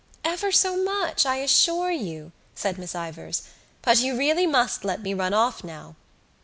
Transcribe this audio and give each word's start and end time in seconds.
"Ever 0.25 0.51
so 0.51 0.83
much, 0.83 1.27
I 1.27 1.35
assure 1.35 1.91
you," 1.91 2.31
said 2.55 2.79
Miss 2.79 2.95
Ivors, 2.95 3.43
"but 3.83 3.99
you 3.99 4.17
really 4.17 4.47
must 4.47 4.83
let 4.83 5.03
me 5.03 5.13
run 5.13 5.35
off 5.35 5.63
now." 5.63 5.95